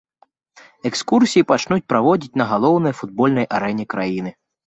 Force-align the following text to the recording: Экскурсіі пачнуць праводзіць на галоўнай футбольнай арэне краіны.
Экскурсіі 0.89 1.43
пачнуць 1.51 1.83
праводзіць 1.91 2.39
на 2.43 2.49
галоўнай 2.53 2.97
футбольнай 3.01 3.45
арэне 3.59 3.85
краіны. 3.95 4.29